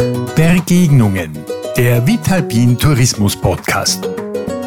[0.00, 1.30] Begegnungen.
[1.76, 4.08] Der Vitalpin Tourismus Podcast.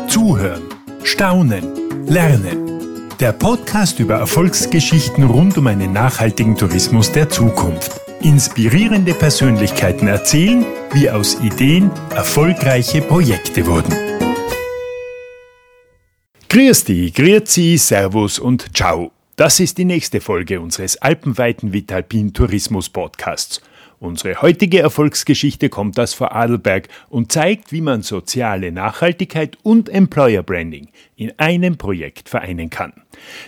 [0.07, 0.61] Zuhören,
[1.03, 3.09] staunen, lernen.
[3.19, 7.99] Der Podcast über Erfolgsgeschichten rund um einen nachhaltigen Tourismus der Zukunft.
[8.21, 13.95] Inspirierende Persönlichkeiten erzählen, wie aus Ideen erfolgreiche Projekte wurden.
[16.51, 19.11] Dich, grüezi, servus und ciao.
[19.35, 23.61] Das ist die nächste Folge unseres alpenweiten Vitalpin Tourismus Podcasts.
[24.03, 30.89] Unsere heutige Erfolgsgeschichte kommt aus Vorarlberg und zeigt, wie man soziale Nachhaltigkeit und Employer Branding
[31.15, 32.91] in einem Projekt vereinen kann.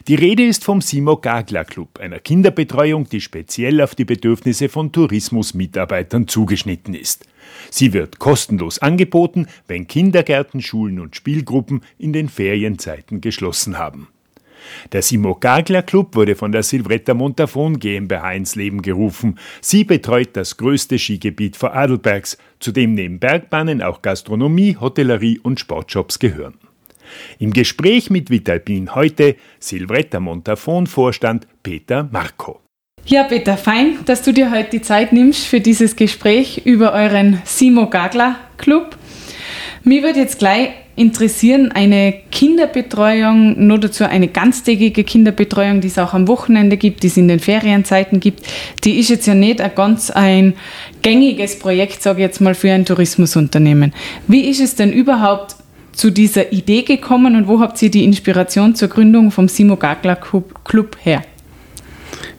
[0.08, 4.94] Die Rede ist vom Simo Gagler Club, einer Kinderbetreuung, die speziell auf die Bedürfnisse von
[4.94, 7.28] Tourismusmitarbeitern zugeschnitten ist.
[7.70, 14.08] Sie wird kostenlos angeboten, wenn Kindergärten, Schulen und Spielgruppen in den Ferienzeiten geschlossen haben.
[14.92, 19.40] Der Simo Gagler Club wurde von der Silvretta Montafon GmbH ins Leben gerufen.
[19.62, 26.20] Sie betreut das größte Skigebiet Vorarlbergs, zu dem neben Bergbahnen auch Gastronomie, Hotellerie und Sportshops
[26.20, 26.56] gehören.
[27.40, 32.62] Im Gespräch mit Vitalpin heute Silvretta Montafon Vorstand Peter Marco.
[33.08, 37.40] Ja, Peter, fein, dass du dir heute die Zeit nimmst für dieses Gespräch über euren
[37.46, 38.98] Simo Gagler Club.
[39.88, 46.16] Mir würde jetzt gleich interessieren, eine Kinderbetreuung, nur dazu eine ganztägige Kinderbetreuung, die es auch
[46.16, 48.48] am Wochenende gibt, die es in den Ferienzeiten gibt,
[48.84, 50.56] die ist jetzt ja nicht ein ganz ein
[51.04, 53.94] gängiges Projekt, sage ich jetzt mal, für ein Tourismusunternehmen.
[54.28, 55.56] Wie ist es denn überhaupt
[55.92, 60.16] zu dieser Idee gekommen und wo habt ihr die Inspiration zur Gründung vom Simo Gagler
[60.16, 61.22] Club her?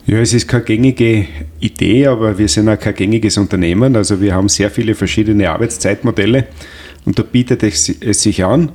[0.05, 1.27] Ja, es ist keine gängige
[1.61, 3.95] Idee, aber wir sind auch kein gängiges Unternehmen.
[3.95, 6.47] Also wir haben sehr viele verschiedene Arbeitszeitmodelle
[7.07, 8.73] und da bietet es, sich an.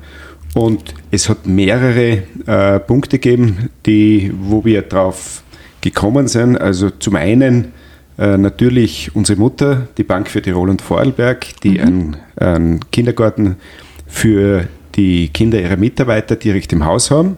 [0.53, 5.43] Und es hat mehrere äh, Punkte gegeben, die, wo wir drauf
[5.81, 6.59] gekommen sind.
[6.59, 7.71] Also zum einen
[8.17, 11.79] äh, natürlich unsere Mutter, die Bank für Tirol und Vorarlberg, die mhm.
[11.79, 13.57] einen, einen Kindergarten
[14.07, 17.37] für die Kinder ihrer Mitarbeiter direkt im Haus haben.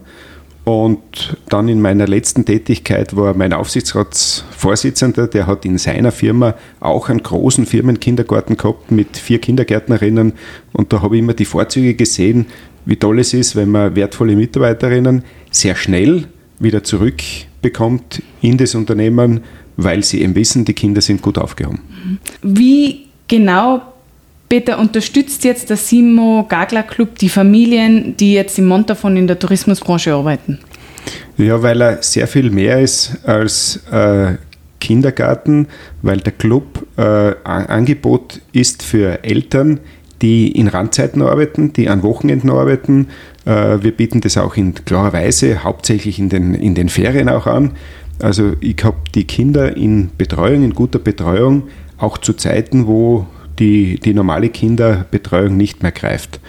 [0.65, 7.09] Und dann in meiner letzten Tätigkeit war mein Aufsichtsratsvorsitzender, der hat in seiner Firma auch
[7.09, 10.33] einen großen Firmenkindergarten gehabt mit vier Kindergärtnerinnen.
[10.71, 12.45] Und da habe ich immer die Vorzüge gesehen,
[12.85, 16.27] wie toll es ist, wenn man wertvolle Mitarbeiterinnen sehr schnell
[16.59, 19.41] wieder zurückbekommt in das Unternehmen,
[19.75, 21.81] weil sie eben wissen, die Kinder sind gut aufgehoben.
[22.41, 23.81] Wie genau
[24.53, 29.39] Peter, unterstützt jetzt der Simo Gagler Club die Familien, die jetzt im Montafon in der
[29.39, 30.59] Tourismusbranche arbeiten?
[31.39, 34.35] Ja, weil er sehr viel mehr ist als äh,
[34.79, 35.69] Kindergarten,
[36.03, 37.01] weil der Club äh,
[37.43, 39.79] Angebot ist für Eltern,
[40.21, 43.07] die in Randzeiten arbeiten, die an Wochenenden arbeiten.
[43.45, 47.47] Äh, wir bieten das auch in klarer Weise, hauptsächlich in den, in den Ferien auch
[47.47, 47.71] an.
[48.19, 51.63] Also ich habe die Kinder in Betreuung, in guter Betreuung,
[51.97, 53.25] auch zu Zeiten, wo
[53.59, 56.39] die, die normale Kinderbetreuung nicht mehr greift.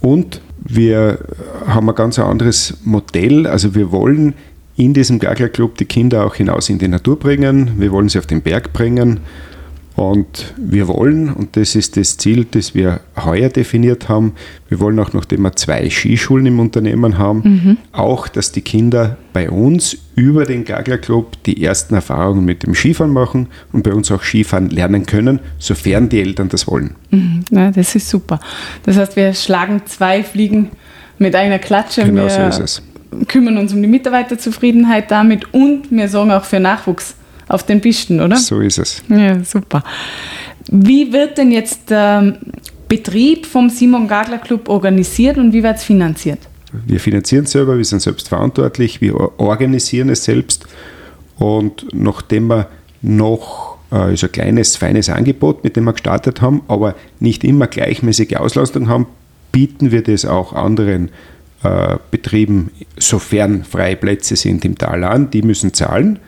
[0.00, 1.18] Und wir
[1.66, 3.46] haben ein ganz anderes Modell.
[3.46, 4.34] Also wir wollen
[4.76, 7.72] in diesem Gagler-Club die Kinder auch hinaus in die Natur bringen.
[7.78, 9.20] Wir wollen sie auf den Berg bringen.
[9.96, 14.32] Und wir wollen, und das ist das Ziel, das wir heuer definiert haben,
[14.68, 17.76] wir wollen auch, nachdem wir zwei Skischulen im Unternehmen haben, mhm.
[17.92, 22.74] auch, dass die Kinder bei uns über den Gagler Club die ersten Erfahrungen mit dem
[22.74, 26.96] Skifahren machen und bei uns auch Skifahren lernen können, sofern die Eltern das wollen.
[27.10, 27.44] Mhm.
[27.50, 28.40] Ja, das ist super.
[28.82, 30.70] Das heißt, wir schlagen zwei Fliegen
[31.18, 32.02] mit einer Klatsche.
[32.04, 32.82] Genau wir so ist es.
[33.28, 37.14] kümmern uns um die Mitarbeiterzufriedenheit damit und wir sorgen auch für Nachwuchs
[37.48, 38.36] auf den Pisten, oder?
[38.36, 39.02] So ist es.
[39.08, 39.82] Ja, super.
[40.70, 42.38] Wie wird denn jetzt der
[42.88, 46.38] Betrieb vom Simon Gagler Club organisiert und wie wird es finanziert?
[46.86, 50.66] Wir finanzieren es selber, wir sind selbst verantwortlich, wir organisieren es selbst
[51.38, 52.68] und nachdem wir
[53.00, 57.66] noch äh, ist ein kleines, feines Angebot, mit dem wir gestartet haben, aber nicht immer
[57.66, 59.06] gleichmäßige Auslastung haben,
[59.52, 61.10] bieten wir das auch anderen
[61.62, 65.30] äh, Betrieben, sofern freie Plätze sind im Tal an.
[65.30, 66.18] Die müssen zahlen.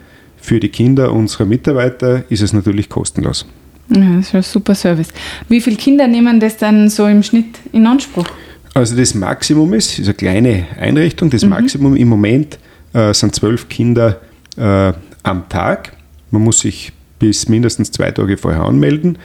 [0.47, 3.47] Für die Kinder unserer Mitarbeiter ist es natürlich kostenlos.
[3.89, 5.09] Ja, das ist ein super Service.
[5.49, 8.29] Wie viele Kinder nehmen das dann so im Schnitt in Anspruch?
[8.73, 11.51] Also das Maximum ist, ist eine kleine Einrichtung, das mhm.
[11.51, 12.61] Maximum im Moment
[12.93, 14.21] äh, sind zwölf Kinder
[14.57, 14.93] äh,
[15.25, 15.95] am Tag.
[16.31, 19.19] Man muss sich bis mindestens zwei Tage vorher anmelden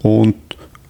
[0.00, 0.36] und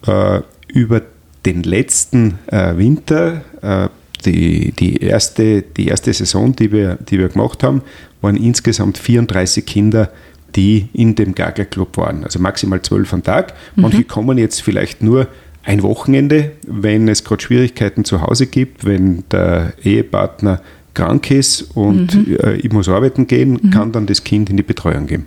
[0.07, 1.03] äh, über
[1.45, 3.89] den letzten äh, Winter, äh,
[4.27, 7.83] die, die, erste, die erste Saison, die wir, die wir gemacht haben,
[8.21, 10.11] waren insgesamt 34 Kinder,
[10.55, 12.25] die in dem Gagler-Club waren.
[12.25, 13.55] Also maximal zwölf am Tag.
[13.77, 14.09] Manche mhm.
[14.09, 15.29] kommen jetzt vielleicht nur
[15.65, 20.61] ein Wochenende, wenn es gerade Schwierigkeiten zu Hause gibt, wenn der Ehepartner
[20.95, 22.37] krank ist und mhm.
[22.43, 23.71] äh, ich muss arbeiten gehen, mhm.
[23.71, 25.27] kann dann das Kind in die Betreuung gehen.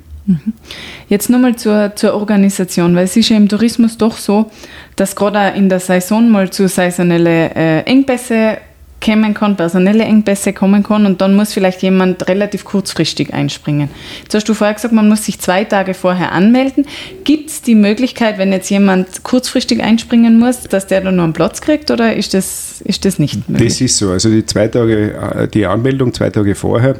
[1.08, 4.50] Jetzt nochmal zur, zur Organisation, weil es ist ja im Tourismus doch so,
[4.96, 8.58] dass gerade in der Saison mal zu saisonelle äh, Engpässe
[9.06, 13.90] kommen kann, personelle Engpässe kommen kann und dann muss vielleicht jemand relativ kurzfristig einspringen.
[14.24, 16.86] Jetzt hast du vorher gesagt, man muss sich zwei Tage vorher anmelden.
[17.24, 21.34] Gibt es die Möglichkeit, wenn jetzt jemand kurzfristig einspringen muss, dass der dann nur einen
[21.34, 23.70] Platz kriegt oder ist das, ist das nicht möglich?
[23.70, 24.10] Das ist so.
[24.10, 26.96] Also die zwei Tage, äh, die Anmeldung zwei Tage vorher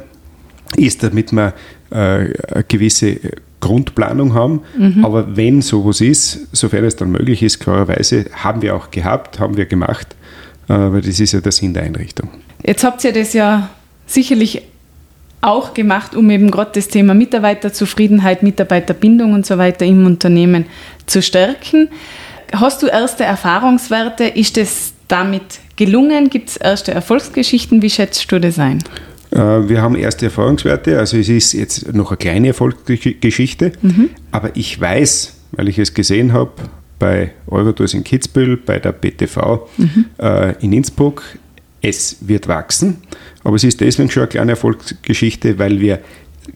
[0.76, 1.52] ist, damit man
[1.90, 2.32] äh, eine
[2.68, 3.18] gewisse
[3.60, 4.62] Grundplanung haben.
[4.78, 5.04] Mhm.
[5.04, 9.56] Aber wenn sowas ist, sofern es dann möglich ist, klarerweise, haben wir auch gehabt, haben
[9.56, 10.14] wir gemacht,
[10.74, 12.28] weil das ist ja der Sinn der Einrichtung.
[12.64, 13.70] Jetzt habt ihr das ja
[14.06, 14.62] sicherlich
[15.40, 20.66] auch gemacht, um eben gerade das Thema Mitarbeiterzufriedenheit, Mitarbeiterbindung und so weiter im Unternehmen
[21.06, 21.88] zu stärken.
[22.52, 24.24] Hast du erste Erfahrungswerte?
[24.24, 26.30] Ist es damit gelungen?
[26.30, 27.82] Gibt es erste Erfolgsgeschichten?
[27.82, 28.82] Wie schätzt du das ein?
[29.30, 34.10] Äh, wir haben erste Erfahrungswerte, also es ist jetzt noch eine kleine Erfolgsgeschichte, mhm.
[34.30, 36.52] aber ich weiß, weil ich es gesehen habe,
[36.98, 40.06] bei Eurotours in Kitzbühel, bei der BTV mhm.
[40.18, 41.22] äh, in Innsbruck,
[41.82, 42.98] es wird wachsen,
[43.44, 46.00] aber es ist deswegen schon eine kleine Erfolgsgeschichte, weil wir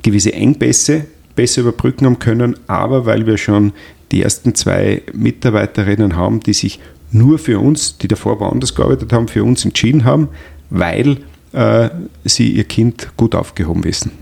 [0.03, 1.05] gewisse Engpässe
[1.37, 3.73] besser überbrücken haben können, aber weil wir schon
[4.13, 6.81] die ersten zwei Mitarbeiterinnen haben, die sich
[7.13, 10.29] nur für uns, die davor woanders gearbeitet haben, für uns entschieden haben,
[10.71, 11.19] weil
[11.53, 11.91] äh,
[12.25, 14.13] sie ihr Kind gut aufgehoben wissen.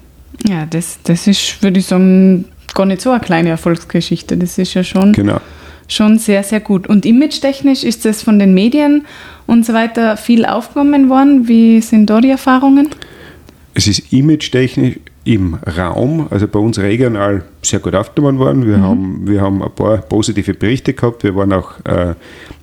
[0.46, 4.36] Ja, das, das ist, würde ich sagen, gar nicht so eine kleine Erfolgsgeschichte.
[4.36, 5.40] Das ist ja schon, genau.
[5.88, 6.86] Schon sehr, sehr gut.
[6.86, 9.06] Und image-technisch ist das von den Medien
[9.46, 11.48] und so weiter viel aufgenommen worden.
[11.48, 12.90] Wie sind da die Erfahrungen?
[13.74, 18.66] Es ist image-technisch im Raum, also bei uns regional sehr gut aufgenommen worden.
[18.66, 18.82] Wir, mhm.
[18.82, 21.22] haben, wir haben ein paar positive Berichte gehabt.
[21.22, 22.14] Wir waren auch äh,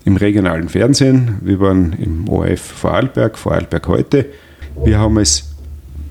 [0.04, 4.26] im regionalen Fernsehen, wir waren im ORF Vorarlberg, Vorarlberg heute.
[4.84, 5.56] Wir haben es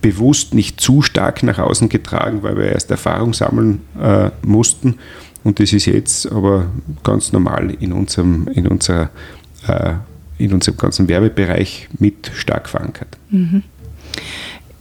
[0.01, 4.97] bewusst nicht zu stark nach außen getragen, weil wir erst Erfahrung sammeln äh, mussten.
[5.45, 6.67] Und das ist jetzt aber
[7.03, 9.11] ganz normal in unserem, in unserer,
[9.69, 9.93] äh,
[10.39, 13.17] in unserem ganzen Werbebereich mit stark verankert.
[13.31, 13.63] Mhm.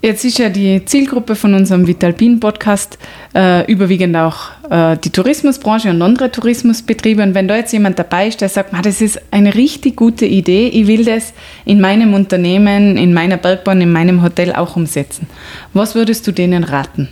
[0.01, 2.97] Jetzt ist ja die Zielgruppe von unserem Vitalpin Podcast
[3.33, 7.23] äh, überwiegend auch äh, die Tourismusbranche und andere Tourismusbetriebe.
[7.23, 10.67] Und wenn da jetzt jemand dabei ist, der sagt, das ist eine richtig gute Idee,
[10.67, 11.33] ich will das
[11.63, 15.27] in meinem Unternehmen, in meiner Bergbahn, in meinem Hotel auch umsetzen.
[15.71, 17.07] Was würdest du denen raten?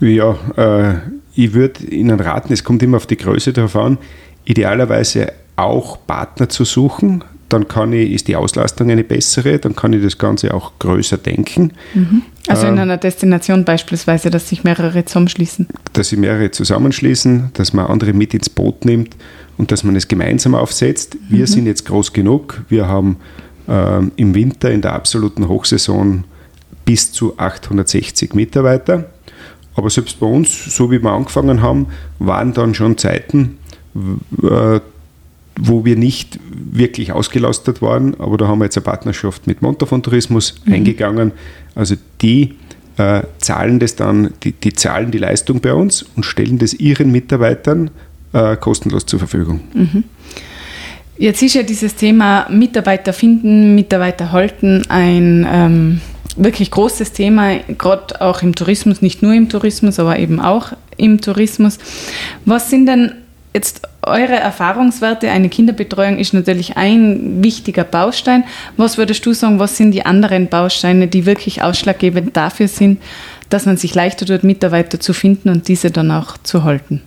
[0.00, 0.94] Ja, äh,
[1.34, 3.98] ich würde Ihnen raten, es kommt immer auf die Größe darauf an,
[4.44, 9.92] idealerweise auch Partner zu suchen, dann kann ich, ist die Auslastung eine bessere, dann kann
[9.92, 11.72] ich das Ganze auch größer denken.
[11.94, 12.22] Mhm.
[12.48, 15.68] Also in ähm, einer Destination beispielsweise, dass sich mehrere zusammenschließen.
[15.92, 19.16] Dass sich mehrere zusammenschließen, dass man andere mit ins Boot nimmt
[19.58, 21.16] und dass man es gemeinsam aufsetzt.
[21.28, 21.46] Wir mhm.
[21.46, 22.62] sind jetzt groß genug.
[22.68, 23.16] Wir haben
[23.68, 26.24] ähm, im Winter in der absoluten Hochsaison
[26.84, 29.10] bis zu 860 Mitarbeiter.
[29.76, 31.86] Aber selbst bei uns, so wie wir angefangen haben,
[32.18, 33.58] waren dann schon Zeiten,
[34.42, 34.80] äh,
[35.58, 40.02] wo wir nicht wirklich ausgelastet waren, aber da haben wir jetzt eine Partnerschaft mit Montafon
[40.02, 40.72] Tourismus mhm.
[40.74, 41.32] eingegangen.
[41.74, 42.54] Also die
[42.96, 47.12] äh, zahlen das dann, die, die, zahlen die Leistung bei uns und stellen das ihren
[47.12, 47.90] Mitarbeitern
[48.32, 49.60] äh, kostenlos zur Verfügung.
[49.74, 50.04] Mhm.
[51.18, 56.00] Jetzt ist ja dieses Thema Mitarbeiter finden, Mitarbeiter halten ein ähm,
[56.36, 61.20] wirklich großes Thema, gerade auch im Tourismus, nicht nur im Tourismus, aber eben auch im
[61.20, 61.78] Tourismus.
[62.44, 63.12] Was sind denn
[63.56, 68.44] Jetzt eure Erfahrungswerte, eine Kinderbetreuung ist natürlich ein wichtiger Baustein.
[68.76, 73.00] Was würdest du sagen, was sind die anderen Bausteine, die wirklich ausschlaggebend dafür sind,
[73.48, 77.00] dass man sich leichter tut, Mitarbeiter zu finden und diese dann auch zu halten?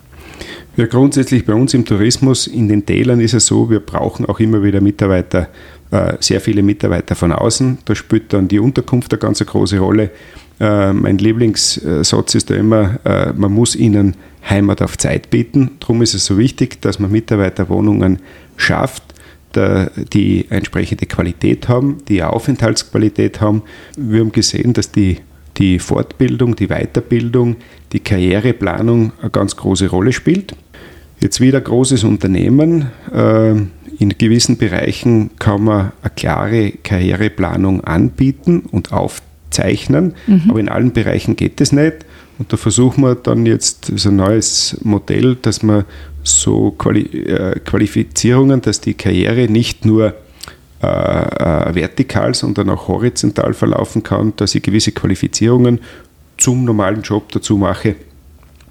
[0.80, 4.40] Ja, grundsätzlich bei uns im Tourismus in den Tälern ist es so, wir brauchen auch
[4.40, 5.50] immer wieder Mitarbeiter,
[5.92, 7.80] äh, sehr viele Mitarbeiter von außen.
[7.84, 10.10] Da spielt dann die Unterkunft eine ganz große Rolle.
[10.58, 14.16] Äh, mein Lieblingssatz ist da immer, äh, man muss ihnen
[14.50, 15.72] Heimat auf Zeit bieten.
[15.82, 18.20] Darum ist es so wichtig, dass man Mitarbeiterwohnungen
[18.56, 19.04] schafft,
[20.14, 23.64] die entsprechende Qualität haben, die Aufenthaltsqualität haben.
[23.98, 25.18] Wir haben gesehen, dass die,
[25.58, 27.58] die Fortbildung, die Weiterbildung,
[27.92, 30.56] die Karriereplanung eine ganz große Rolle spielt.
[31.20, 32.92] Jetzt wieder großes Unternehmen.
[33.14, 33.52] Äh,
[34.00, 40.44] in gewissen Bereichen kann man eine klare Karriereplanung anbieten und aufzeichnen, mhm.
[40.50, 42.06] aber in allen Bereichen geht es nicht.
[42.38, 45.84] Und da versuchen wir dann jetzt so ein neues Modell, dass man
[46.24, 50.14] so äh, Qualifizierungen, dass die Karriere nicht nur
[50.82, 55.82] äh, vertikal, sondern auch horizontal verlaufen kann, dass ich gewisse Qualifizierungen
[56.38, 57.96] zum normalen Job dazu mache,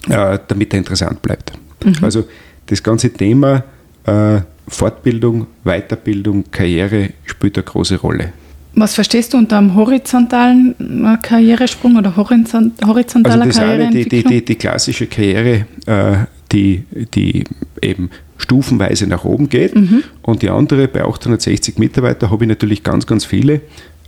[0.06, 1.52] damit er interessant bleibt.
[1.84, 1.94] Mhm.
[2.02, 2.24] Also
[2.66, 3.64] das ganze Thema
[4.04, 8.32] äh, Fortbildung, Weiterbildung, Karriere spielt eine große Rolle.
[8.74, 14.08] Was verstehst du unter einem horizontalen äh, Karrieresprung oder horizont, horizontaler also das eine, die,
[14.08, 16.16] die, die, die klassische Karriere, äh,
[16.52, 17.44] die, die
[17.82, 19.74] eben stufenweise nach oben geht.
[19.74, 20.04] Mhm.
[20.22, 23.62] Und die andere, bei 860 Mitarbeitern, habe ich natürlich ganz, ganz viele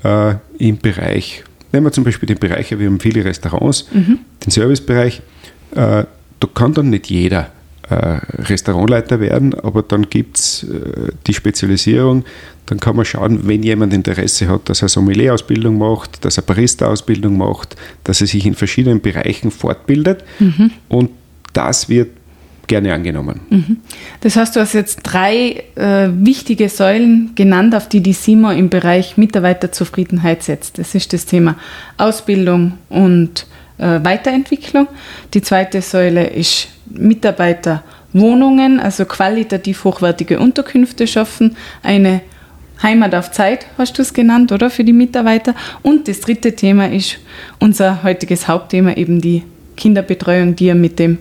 [0.05, 4.19] äh, im Bereich, nehmen wir zum Beispiel den Bereich, wir haben viele Restaurants, Mhm.
[4.45, 5.21] den Servicebereich,
[5.73, 6.05] äh,
[6.41, 7.51] da kann dann nicht jeder
[7.91, 12.25] Restaurantleiter werden, aber dann gibt es äh, die Spezialisierung,
[12.67, 17.37] dann kann man schauen, wenn jemand Interesse hat, dass er Sommelier-Ausbildung macht, dass er Barista-Ausbildung
[17.37, 20.25] macht, dass er sich in verschiedenen Bereichen fortbildet
[20.89, 21.11] und
[21.53, 22.11] das wird
[22.71, 23.41] gerne angenommen.
[24.21, 28.71] Das heißt, du hast jetzt drei äh, wichtige Säulen genannt, auf die die SIMO im
[28.71, 30.79] Bereich Mitarbeiterzufriedenheit setzt.
[30.79, 31.57] Das ist das Thema
[31.99, 33.47] Ausbildung und
[33.81, 34.87] äh, Weiterentwicklung.
[35.35, 42.21] Die zweite Säule ist Mitarbeiterwohnungen, also qualitativ hochwertige Unterkünfte schaffen, eine
[42.83, 44.71] Heimat auf Zeit, hast du es genannt, oder?
[44.71, 45.55] Für die Mitarbeiter.
[45.83, 47.19] Und das dritte Thema ist
[47.59, 49.43] unser heutiges Hauptthema, eben die
[49.77, 51.19] Kinderbetreuung, die ihr mit dem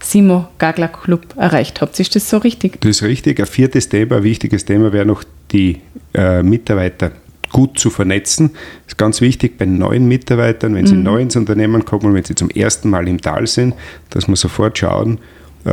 [0.00, 1.98] Simo Gagler Club erreicht habt.
[1.98, 2.80] Ist das so richtig?
[2.80, 3.40] Das ist richtig.
[3.40, 5.78] Ein viertes Thema, ein wichtiges Thema wäre noch die
[6.14, 7.12] äh, Mitarbeiter
[7.50, 8.50] gut zu vernetzen.
[8.84, 12.34] Das ist ganz wichtig bei neuen Mitarbeitern, wenn sie neu ins Unternehmen kommen, wenn sie
[12.34, 13.74] zum ersten Mal im Tal sind,
[14.10, 15.18] dass wir sofort schauen,
[15.64, 15.70] äh,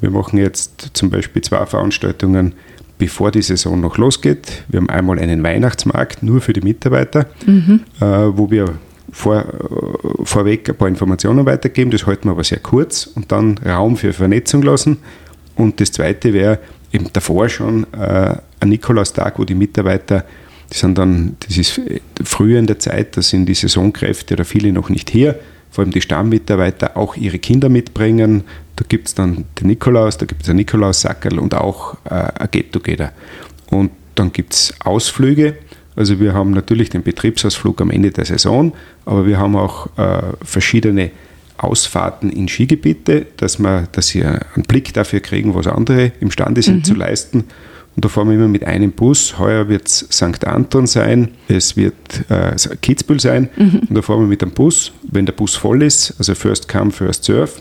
[0.00, 2.54] wir machen jetzt zum Beispiel zwei Veranstaltungen,
[2.98, 4.64] bevor die Saison noch losgeht.
[4.68, 7.26] Wir haben einmal einen Weihnachtsmarkt nur für die Mitarbeiter,
[8.00, 8.74] äh, wo wir
[9.10, 11.90] vor, äh, vorweg ein paar Informationen weitergeben.
[11.90, 14.98] Das halten wir aber sehr kurz und dann Raum für Vernetzung lassen.
[15.56, 16.58] Und das zweite wäre
[16.92, 20.24] eben davor schon äh, ein Nikolaustag, wo die Mitarbeiter,
[20.72, 21.80] die sind dann, das ist
[22.24, 25.38] früher in der Zeit, da sind die Saisonkräfte oder viele noch nicht hier,
[25.70, 28.44] vor allem die Stammmitarbeiter auch ihre Kinder mitbringen.
[28.76, 32.48] Da gibt es dann den Nikolaus, da gibt es ein Nikolaussackerl und auch äh, ein
[32.50, 33.12] Get-Together.
[33.70, 35.56] Und dann gibt es Ausflüge.
[35.94, 38.72] Also wir haben natürlich den Betriebsausflug am Ende der Saison,
[39.06, 41.10] aber wir haben auch äh, verschiedene
[41.58, 46.84] Ausfahrten in Skigebiete, dass, wir, dass sie einen Blick dafür kriegen, was andere imstande sind
[46.84, 47.44] zu leisten.
[47.96, 49.38] Und da fahren wir immer mit einem Bus.
[49.38, 50.46] Heuer wird es St.
[50.46, 51.94] Anton sein, es wird
[52.28, 53.48] äh, Kitzbühel sein.
[53.56, 54.92] Und da fahren wir mit einem Bus.
[55.02, 57.52] Wenn der Bus voll ist, also First Come, First Serve,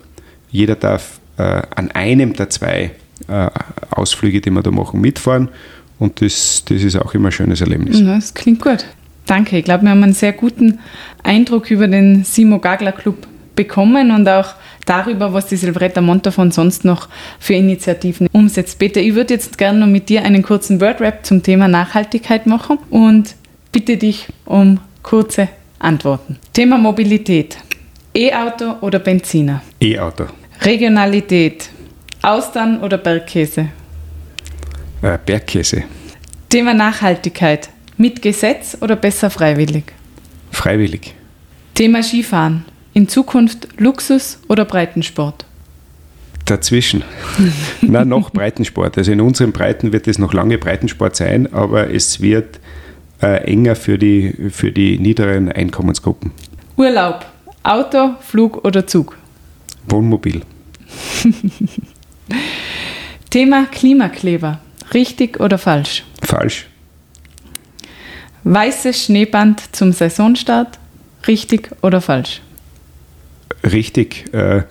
[0.51, 2.91] jeder darf äh, an einem der zwei
[3.29, 3.49] äh,
[3.91, 5.49] Ausflüge, die wir da machen, mitfahren.
[5.99, 8.01] Und das, das ist auch immer ein schönes Erlebnis.
[8.01, 8.85] Ja, das klingt gut.
[9.25, 9.57] Danke.
[9.57, 10.79] Ich glaube, wir haben einen sehr guten
[11.23, 13.25] Eindruck über den Simo Gagler Club
[13.55, 17.09] bekommen und auch darüber, was die Silvretta Montafon sonst noch
[17.39, 18.79] für Initiativen umsetzt.
[18.79, 22.77] Peter, ich würde jetzt gerne noch mit dir einen kurzen Word-Rap zum Thema Nachhaltigkeit machen
[22.89, 23.35] und
[23.71, 26.37] bitte dich um kurze Antworten.
[26.53, 27.57] Thema Mobilität.
[28.13, 29.61] E-Auto oder Benziner?
[29.81, 30.25] E-Auto.
[30.61, 31.69] Regionalität.
[32.21, 33.67] Austern oder Bergkäse?
[35.01, 35.83] Äh, Bergkäse.
[36.49, 37.69] Thema Nachhaltigkeit.
[37.97, 39.93] Mit Gesetz oder besser freiwillig?
[40.51, 41.13] Freiwillig.
[41.73, 42.65] Thema Skifahren.
[42.95, 45.43] In Zukunft Luxus oder Breitensport?
[46.45, 47.03] Dazwischen.
[47.81, 48.97] Na, noch Breitensport.
[48.97, 52.61] Also in unseren Breiten wird es noch lange Breitensport sein, aber es wird
[53.21, 56.31] äh, enger für die, für die niederen Einkommensgruppen.
[56.77, 57.25] Urlaub.
[57.63, 59.17] Auto, Flug oder Zug?
[59.89, 60.43] Wohnmobil.
[63.29, 64.61] Thema Klimakleber.
[64.93, 66.05] Richtig oder falsch?
[66.21, 66.67] Falsch.
[68.45, 70.79] Weißes Schneeband zum Saisonstart.
[71.27, 72.39] Richtig oder falsch?
[73.65, 74.63] Richtig, äh, äh,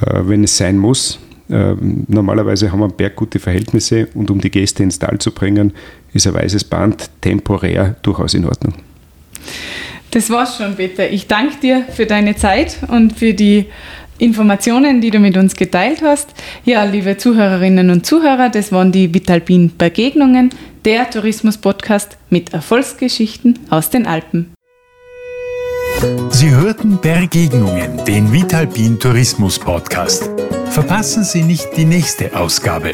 [0.00, 1.18] wenn es sein muss.
[1.48, 1.74] Äh,
[2.08, 5.72] normalerweise haben wir am Berg gute Verhältnisse und um die Gäste ins Tal zu bringen,
[6.12, 8.74] ist ein weißes Band temporär durchaus in Ordnung.
[10.10, 11.08] Das war's schon, Peter.
[11.10, 13.66] Ich danke dir für deine Zeit und für die
[14.18, 16.30] Informationen, die du mit uns geteilt hast.
[16.64, 20.50] Ja, liebe Zuhörerinnen und Zuhörer, das waren die Vitalpin Begegnungen,
[20.84, 24.55] der Tourismus-Podcast mit Erfolgsgeschichten aus den Alpen.
[26.30, 30.28] Sie hörten Begegnungen, den Vitalpin Tourismus Podcast.
[30.70, 32.92] Verpassen Sie nicht die nächste Ausgabe.